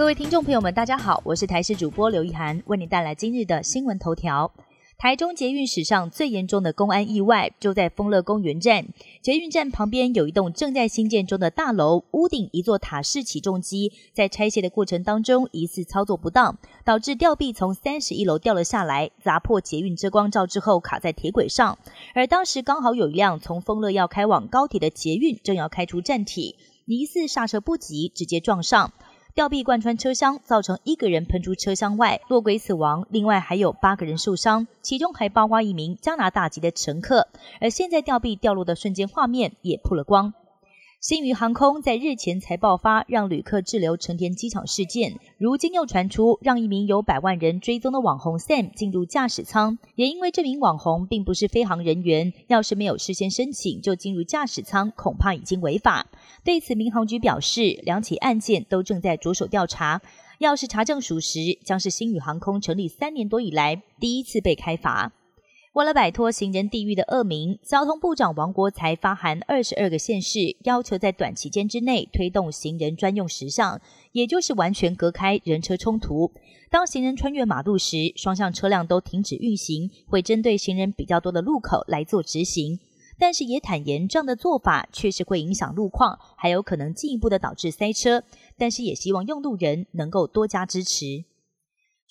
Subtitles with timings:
[0.00, 4.50] 各位听众朋友们，大家好，我是台视主播刘一涵，为您带来今日的新闻头条。
[4.96, 8.86] 台中捷运史上最严重的公安意外，就在丰乐公园站。
[9.20, 21.78] 捷运站旁边有一栋正在新建中的大楼，屋顶一座塔式起重机在拆卸的过程当中疑似操作不当，导致吊臂从三十一楼掉了下来，砸破捷运遮光罩之后卡在铁轨上。
[22.14, 28.94] 而当时刚好有一辆从丰乐要开往高铁的捷运正要开出站体，疑似刹车不及，直接撞上。
[29.32, 37.28] 吊臂贯穿车厢，造成一个人喷出车厢外落轨死亡，另外还有八个人受伤，其中还包括一名加拿大籍的乘客。
[37.60, 40.34] 而现在吊臂掉落的瞬间画面也曝了光。
[41.00, 56.06] 新宇航空在日前才爆发让旅客滞留成田机场事件，如今又传出让一名有百万人追踪的网红 Sam 进入驾驶舱，也因为这名网红并不是飞行人员，要是没有事先申请就进入驾驶舱，恐怕已经违法。
[56.44, 60.02] 对此，民航局表示，两起案件都正在着手调查，
[60.38, 65.12] 要是查证属实，将是新宇航空成立三年多以来第一次被开罚。
[65.72, 76.32] 为了摆脱行人地狱的恶名，交通部长王国才发函二十二个县市，要求在短期间之内推动行人专用时尚，也就是完全隔开人车冲突。
[76.70, 82.80] 当行人穿越马路时，双向车辆都停止运行，会针对行人比较多的路口来做执行。
[83.16, 88.24] 但是也坦言，这样的做法确实会影响路况，还有可能进一步的导致塞车。
[88.58, 91.24] 但是也希望用路人能够多加支持。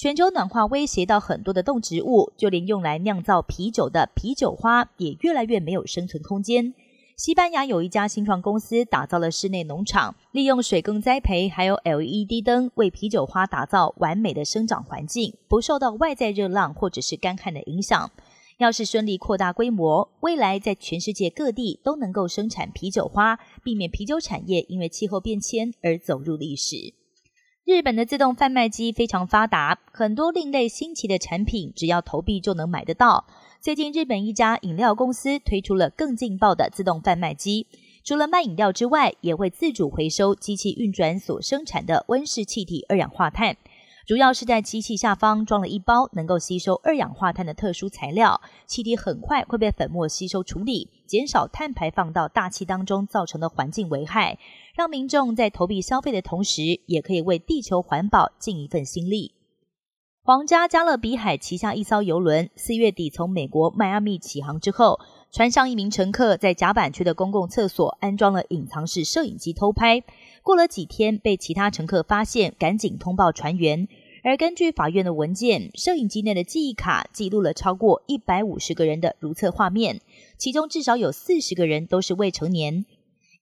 [0.00, 6.72] 全球暖化威胁到很多的动植物，就连用来酿造啤酒的啤酒花也越来越没有生存空间。
[7.16, 18.08] 西班牙有一家新创公司打造了室内农场，利用水耕栽培还有 LED 灯，为啤酒花打造完美的生长环境，不受到外在热浪或者是干旱的影响。
[18.58, 26.94] 要是顺利扩大规模，未来在全世界各地都能够生产啤酒花，避免啤酒产业因为气候变迁而走入历史。
[27.68, 33.26] 日本的自动贩卖机非常发达，很多另类新奇的产品只要投币就能买得到。
[33.60, 37.66] 最近，日本一家饮料公司推出了更劲爆的自动贩卖机，
[38.02, 43.58] 除了卖饮料之外，也会自主回收机器运转所生产的温室气体二氧化碳。
[44.08, 54.38] 主要是在机器下方装了一包能够吸收二氧化碳的特殊材料，气体很快会被粉末吸收处理，减少碳排放到大气当中造成的环境危害，
[54.74, 59.34] 让民众在投币消费的同时，也可以为地球环保尽一份心力。
[60.22, 70.02] 皇家加勒比海旗下一艘游轮四月底从美国迈阿密起航之后，船上一名乘客在甲板区的公共厕所安装了隐藏式摄影机偷拍。
[70.42, 73.88] 过了几天，被其他乘客发现，赶紧通报船员。
[74.24, 80.00] 而根据法院的文件，摄影机内的记忆卡记录了超过一百五十个人的如厕画面，
[80.38, 82.86] 其中至少有四十个人都是未成年。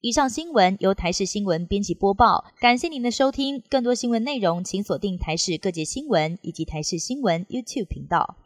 [0.00, 3.62] 以上新闻由台视新闻编辑播报，感谢您的收听。
[3.70, 8.36] 更多新闻内容，请锁定台视各界新闻以及台视新闻 YouTube 频道。